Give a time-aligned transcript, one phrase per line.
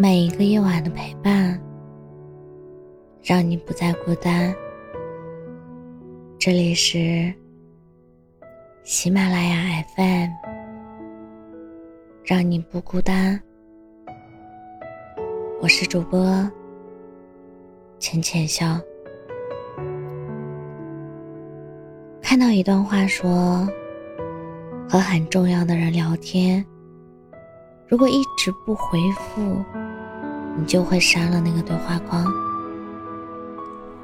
[0.00, 1.60] 每一个夜晚的陪伴，
[3.20, 4.54] 让你不再孤单。
[6.38, 7.34] 这里是
[8.84, 10.30] 喜马拉雅 FM，
[12.24, 13.42] 让你不孤单。
[15.60, 16.48] 我是主播
[17.98, 18.78] 浅浅笑。
[22.22, 23.68] 看到一段话说，
[24.88, 26.64] 和很重要的人聊天，
[27.88, 29.60] 如果一直不回复，
[30.58, 32.26] 你就会删了那个对话框。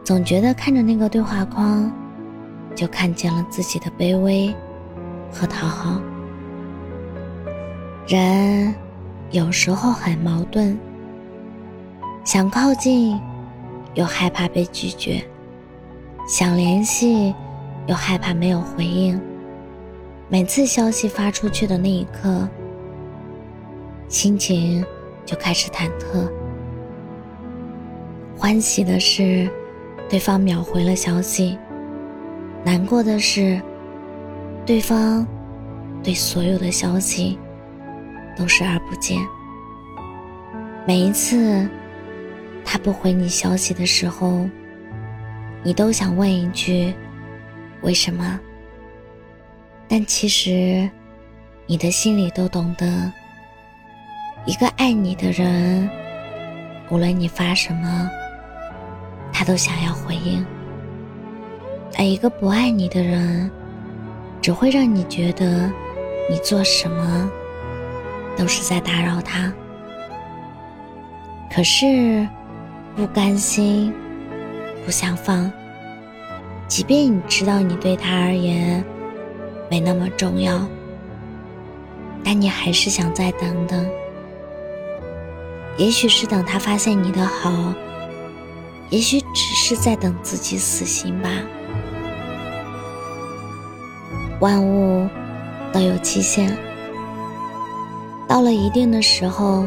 [0.05, 1.91] 总觉得看着那个对话框，
[2.75, 4.55] 就看见了自己的卑微
[5.33, 6.01] 和讨好。
[8.07, 8.75] 人
[9.31, 10.79] 有时候很矛盾，
[12.25, 13.19] 想靠近，
[13.95, 15.25] 又害怕被拒绝；
[16.29, 17.34] 想联系。
[17.87, 19.21] 又害怕没有回应，
[20.31, 22.48] 每次消息发出去的那一刻，
[24.09, 24.83] 心情
[25.27, 26.27] 就开始忐忑。
[28.37, 29.49] 欢喜的是，
[30.09, 31.57] 对方秒回了消息；
[32.65, 33.61] 难过的是，
[34.67, 35.27] 对方
[36.03, 37.39] 对所有的消息
[38.37, 39.19] 都视而不见。
[40.87, 41.67] 每一次
[42.65, 44.47] 他不回你消息的时候，
[45.62, 46.93] 你都想问一句。
[47.83, 48.41] 为什么？
[49.87, 50.89] 但其实，
[51.67, 53.12] 你的心里都懂得，
[54.45, 55.89] 一个爱你的人，
[56.91, 58.11] 无论你发什么，
[59.37, 60.45] 他都想要回应；
[61.99, 63.51] 而一个不爱你的人，
[64.41, 65.69] 只会让你觉得
[66.31, 67.29] 你做什么
[68.37, 69.53] 都是在打扰他。
[71.53, 72.27] 可是，
[72.95, 73.93] 不甘心，
[74.87, 75.51] 不想放。
[76.69, 78.83] 即便你知道你对他而言
[79.69, 80.67] 没那么重要，
[82.25, 83.85] 但你还是想再等等。
[85.77, 87.75] 也许是等他发现你的好，
[88.95, 91.28] 也许只是在等自己死心吧。
[94.38, 95.09] 万物
[95.72, 96.56] 都有期限，
[98.28, 99.66] 到了一定的时候，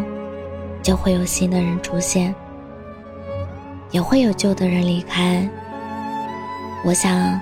[0.82, 2.34] 就会有新的人出现，
[3.92, 5.46] 也会有旧的人离开。
[6.86, 7.38] 我想，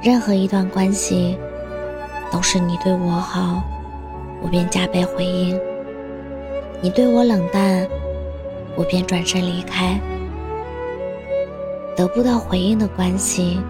[0.00, 1.36] 任何一段关系，
[2.30, 3.64] 都是你对我好，
[4.40, 5.58] 我便加倍回应；
[6.80, 7.84] 你对我冷淡，
[8.76, 10.00] 我便转身离开。
[11.98, 13.60] 得不到回应的关系，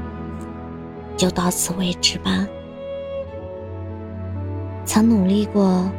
[1.17, 2.47] 就到此为止吧。
[4.85, 5.91] 曾努力过，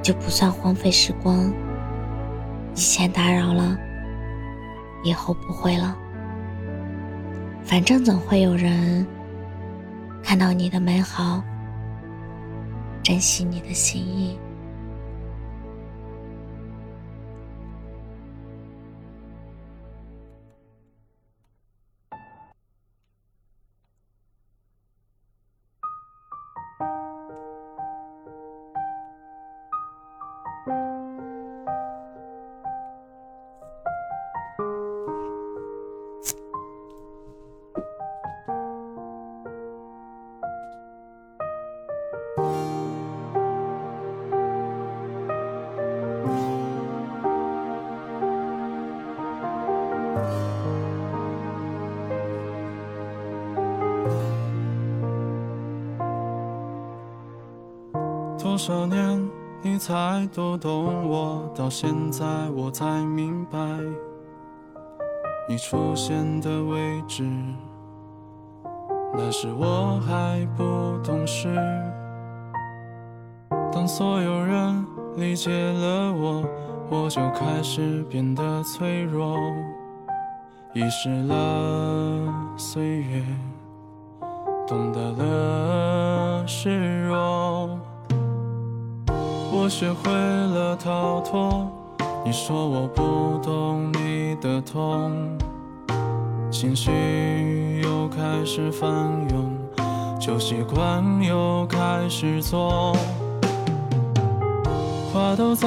[0.00, 1.52] 就不算荒废时光。
[2.72, 3.76] 以前打扰了，
[5.02, 5.96] 以后不会了。
[7.64, 9.04] 反正总会有人
[10.22, 11.42] 看到你的美好，
[13.02, 14.38] 珍惜你的心意。
[58.58, 59.30] 多少年
[59.62, 61.48] 你才读懂我？
[61.54, 62.26] 到现在
[62.56, 63.56] 我才明白，
[65.48, 67.22] 你出现的位置，
[69.14, 71.54] 那时我还不懂事。
[73.72, 74.84] 当所有人
[75.16, 76.44] 理解了我，
[76.90, 79.38] 我就开始变得脆弱，
[80.74, 83.22] 遗失了岁月，
[84.66, 87.78] 懂得了示弱。
[89.60, 91.66] 我学会了逃脱，
[92.24, 95.36] 你说我不懂你的痛，
[96.48, 98.88] 情绪又开始翻
[99.30, 99.58] 涌，
[100.20, 102.96] 旧习惯又开始做，
[105.12, 105.66] 话都在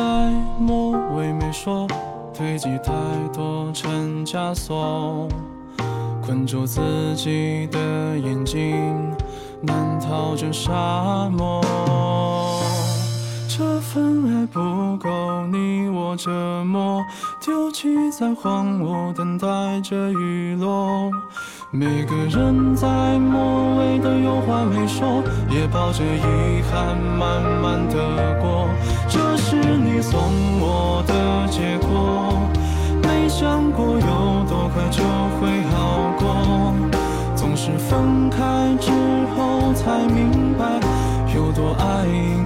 [0.57, 1.85] 末尾没说，
[2.33, 2.93] 堆积太
[3.33, 5.27] 多成枷锁，
[6.25, 6.81] 困住自
[7.13, 9.13] 己的眼睛，
[9.61, 11.61] 难逃这沙漠。
[13.57, 17.03] 这份爱不够，你我折磨，
[17.41, 19.47] 丢弃在荒芜，等待
[19.81, 21.11] 着雨落。
[21.69, 22.87] 每个人在
[23.19, 28.69] 末尾的有话没说，也抱着遗憾慢慢的过。
[29.09, 30.17] 这是你送
[30.61, 32.31] 我的结果，
[33.03, 35.03] 没想过有多快就
[35.41, 36.73] 会好过，
[37.35, 38.39] 总是分开
[38.79, 38.91] 之
[39.35, 40.79] 后才明白
[41.35, 42.40] 有多爱。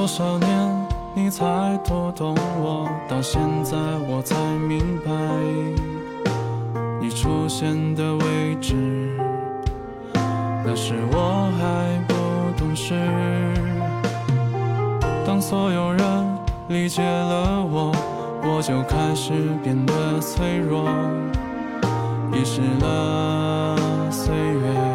[0.00, 2.88] 多少年你才读懂我？
[3.06, 3.76] 到现在
[4.08, 4.34] 我才
[4.66, 5.12] 明白，
[7.02, 8.74] 你出现的位置，
[10.64, 12.14] 那时我还不
[12.58, 12.94] 懂事。
[15.26, 16.38] 当所有人
[16.68, 17.92] 理解了我，
[18.42, 20.88] 我就开始变得脆弱，
[22.32, 23.76] 遗失了
[24.10, 24.89] 岁月，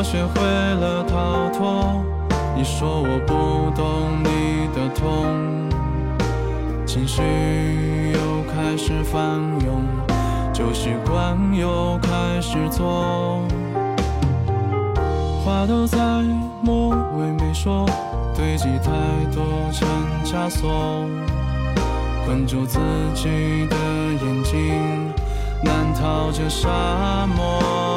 [0.00, 2.02] 我学会了逃脱，
[2.56, 5.68] 你说我不懂你的痛，
[6.86, 7.20] 情绪
[8.14, 9.84] 又开始翻涌，
[10.54, 13.42] 旧习惯又开始做。
[15.44, 15.98] 话都在
[16.62, 17.84] 末尾没说，
[18.34, 18.90] 堆积太
[19.34, 19.86] 多成
[20.24, 21.06] 枷锁，
[22.24, 22.78] 困住自
[23.14, 25.12] 己的眼睛，
[25.62, 27.89] 难逃这沙漠。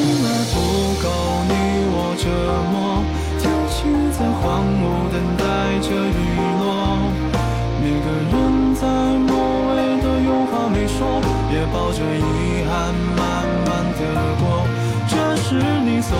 [0.00, 0.56] 从来不
[1.02, 1.04] 够
[1.44, 1.52] 你
[1.92, 2.24] 我折
[2.72, 3.04] 磨，
[3.38, 4.82] 天晴在荒芜，
[5.12, 5.44] 等待
[5.84, 6.18] 着雨
[6.56, 6.64] 落。
[7.82, 8.32] 每个人
[8.80, 8.80] 在
[9.28, 9.30] 末
[9.76, 11.20] 尾都有话没说，
[11.52, 12.72] 也抱着遗憾
[13.14, 13.20] 慢
[13.66, 13.68] 慢
[14.00, 14.00] 的
[14.40, 14.64] 过。
[15.06, 16.16] 这是你送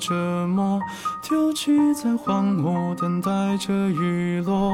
[0.00, 0.80] 折磨，
[1.22, 4.72] 丢弃在荒芜，等待着雨落。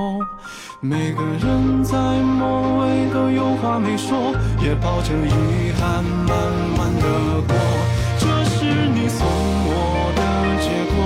[0.80, 4.32] 每个人在末尾都有话没说，
[4.62, 6.30] 也抱着遗憾慢
[6.78, 7.54] 慢的过。
[8.18, 8.64] 这是
[8.94, 10.20] 你送我的
[10.62, 10.96] 结果，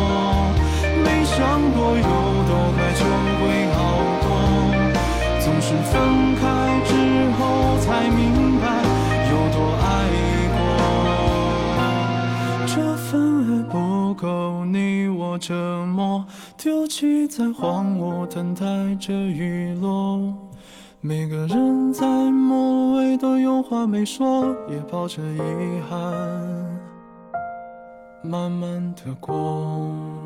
[1.02, 1.38] 没想
[1.72, 2.04] 过有
[2.46, 3.00] 多快就
[3.40, 3.78] 会好
[4.20, 4.28] 过。
[5.40, 5.92] 总是分
[6.36, 6.40] 开
[6.84, 6.90] 之
[7.38, 7.40] 后
[7.80, 8.20] 才明
[8.60, 8.64] 白
[9.30, 9.88] 有多爱
[10.52, 10.58] 过。
[12.66, 13.10] 这份
[13.48, 13.74] 爱不
[14.10, 16.26] 不够你我折磨，
[16.58, 18.64] 丢弃在荒芜，等待
[18.96, 20.34] 着雨落。
[21.00, 25.38] 每个人在末尾都有话没说，也抱着遗
[25.88, 26.00] 憾，
[28.24, 30.19] 慢慢的过。